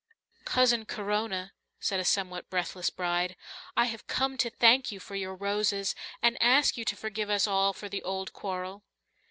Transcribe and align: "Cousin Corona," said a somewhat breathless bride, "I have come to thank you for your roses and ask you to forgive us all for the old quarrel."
"Cousin 0.45 0.87
Corona," 0.87 1.53
said 1.79 1.99
a 1.99 2.03
somewhat 2.03 2.49
breathless 2.49 2.89
bride, 2.89 3.35
"I 3.77 3.85
have 3.85 4.07
come 4.07 4.35
to 4.39 4.49
thank 4.49 4.91
you 4.91 4.99
for 4.99 5.13
your 5.13 5.35
roses 5.35 5.93
and 6.23 6.41
ask 6.41 6.75
you 6.75 6.83
to 6.85 6.95
forgive 6.95 7.29
us 7.29 7.45
all 7.45 7.71
for 7.71 7.87
the 7.87 8.01
old 8.01 8.33
quarrel." 8.33 8.83